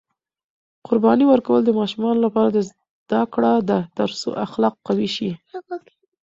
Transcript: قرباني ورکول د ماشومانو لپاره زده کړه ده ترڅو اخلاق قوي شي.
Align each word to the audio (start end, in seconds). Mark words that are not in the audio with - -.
قرباني 0.87 1.25
ورکول 1.27 1.61
د 1.65 1.71
ماشومانو 1.79 2.19
لپاره 2.25 2.49
زده 2.69 3.21
کړه 3.33 3.51
ده 3.69 3.79
ترڅو 3.97 4.29
اخلاق 4.45 4.75
قوي 4.87 5.09
شي. 5.15 5.29